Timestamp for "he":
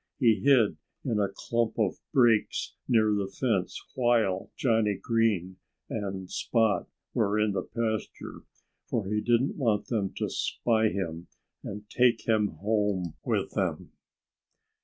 0.17-0.39, 9.07-9.21